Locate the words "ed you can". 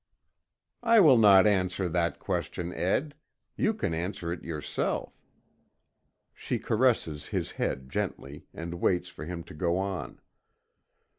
2.73-3.93